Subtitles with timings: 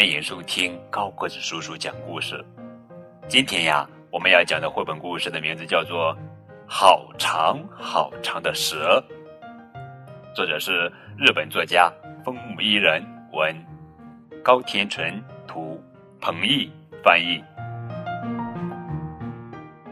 [0.00, 2.42] 欢迎收听高个子叔叔讲故事。
[3.28, 6.14] 今天呀，我们要讲的绘本故事的名字叫做
[6.66, 9.04] 《好长好长的蛇》，
[10.34, 11.92] 作者是日本作家
[12.24, 13.54] 风木一人文，
[14.42, 15.78] 高田纯图，
[16.18, 16.72] 彭毅
[17.04, 17.44] 翻译。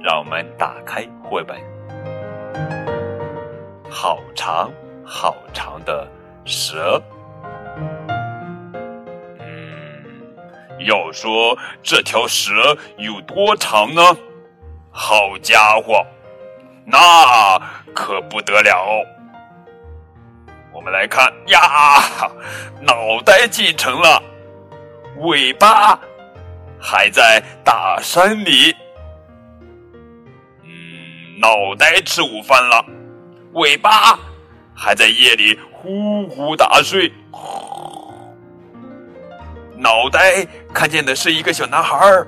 [0.01, 1.61] 让我们打开绘本，
[3.91, 4.73] 好长
[5.05, 6.09] 好长的
[6.47, 6.99] 蛇。
[10.87, 14.03] 要说这条蛇有多长呢？
[14.91, 16.05] 好家伙，
[16.85, 17.59] 那
[17.95, 19.05] 可不得了！
[20.73, 22.31] 我们来看呀，
[22.81, 24.23] 脑袋进城了，
[25.19, 25.99] 尾巴
[26.81, 28.75] 还在大山里。
[30.63, 32.85] 嗯，脑袋吃午饭了，
[33.53, 34.19] 尾巴
[34.75, 37.13] 还在夜里呼呼大睡。
[37.31, 37.68] 呼
[39.79, 42.27] 脑袋看见的是一个小男孩儿，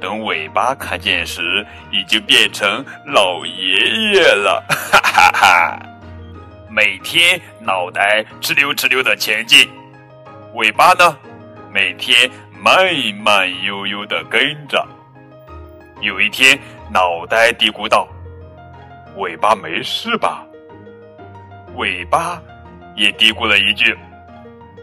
[0.00, 4.64] 等尾巴看见时，已经变成老爷爷了。
[4.68, 5.78] 哈哈哈！
[6.70, 9.68] 每天脑袋哧溜哧溜的前进，
[10.54, 11.18] 尾巴呢，
[11.72, 12.30] 每天
[12.62, 12.86] 慢
[13.24, 14.86] 慢悠悠的跟着。
[16.00, 16.56] 有一天，
[16.92, 18.06] 脑袋嘀咕道
[19.18, 20.46] ：“尾巴没事吧？”
[21.74, 22.40] 尾巴
[22.94, 23.98] 也嘀咕了一句。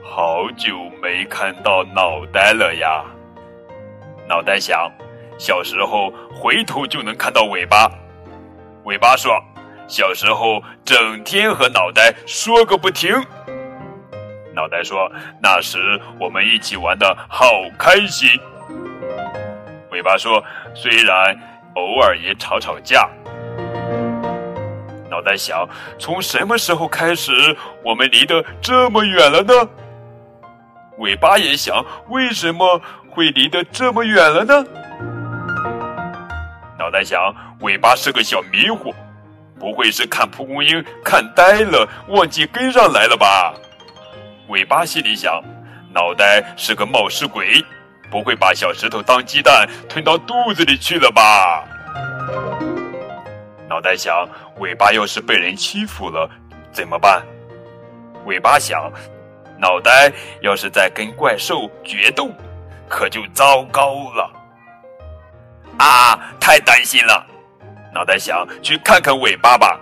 [0.10, 3.04] 好久没看到脑袋了呀！
[4.28, 4.92] 脑袋想，
[5.38, 7.92] 小时候回头就能看到尾巴。
[8.86, 9.40] 尾巴说，
[9.88, 13.14] 小时候整天和脑袋说个不停。
[14.56, 15.78] 脑袋说，那时
[16.20, 18.28] 我们一起玩的好开心。
[19.92, 21.38] 尾巴说，虽然
[21.76, 23.08] 偶尔也吵吵架。
[25.12, 25.68] 脑袋想，
[26.00, 29.54] 从什么时候开始我们离得这么远了呢？
[30.98, 34.66] 尾巴也想，为什么会离得这么远了呢？
[36.78, 38.94] 脑袋想，尾巴是个小迷糊，
[39.60, 43.54] 不会是看蒲公英看呆了，忘记跟上来了吧？
[44.48, 45.40] 尾巴心里想，
[45.94, 47.64] 脑袋是个冒失鬼，
[48.10, 51.64] 不会把小石头当鸡蛋吞到肚子里去了吧？
[53.70, 54.28] 脑袋想，
[54.58, 56.28] 尾巴要是被人欺负了
[56.72, 57.22] 怎么办？
[58.26, 58.92] 尾巴想。
[59.60, 62.30] 脑袋要是在跟怪兽决斗，
[62.88, 64.32] 可就糟糕了。
[65.78, 67.26] 啊，太担心了！
[67.94, 69.80] 脑袋想去看看尾巴吧。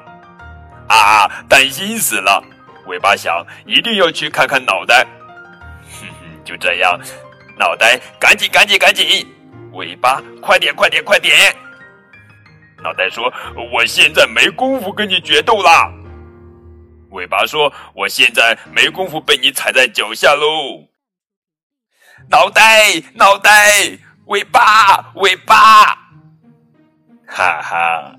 [0.87, 2.43] 啊，担心死了！
[2.87, 5.05] 尾巴想一定要去看看脑袋。
[5.99, 6.99] 哼哼，就这样，
[7.57, 9.27] 脑袋赶紧赶紧赶紧，
[9.73, 11.35] 尾巴快点快点快点。
[12.83, 13.33] 脑袋说
[13.73, 15.91] ：“我现在没工夫跟你决斗啦。”
[17.11, 20.87] 尾巴说：“我现在没工夫被你踩在脚下喽。”
[22.29, 23.51] 脑袋，脑袋，
[24.25, 25.85] 尾巴，尾巴，
[27.27, 28.15] 哈哈！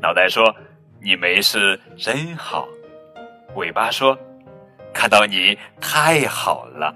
[0.00, 0.54] 脑袋说
[1.02, 2.66] ：“你没事真好。”
[3.54, 4.18] 尾巴说
[4.94, 6.94] ：“看到你太好了。”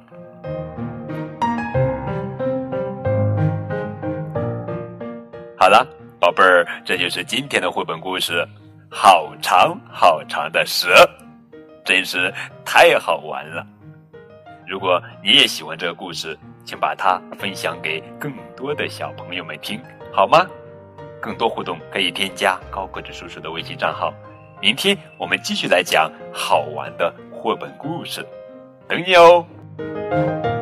[5.58, 5.86] 好了，
[6.20, 8.46] 宝贝儿，这就是今天的绘本故事。
[8.88, 10.88] 好长好长的蛇，
[11.84, 12.32] 真是
[12.64, 13.66] 太好玩了！
[14.66, 19.80] 如果你也喜欢这个故事，请把它分享给更多的小朋友们听，
[20.12, 20.46] 好吗？
[21.20, 24.12] 更多互动可以添加高个子叔叔的微信账号。
[24.60, 28.24] 明天我们继续来讲好玩的绘本故事，
[28.88, 30.55] 等你哦。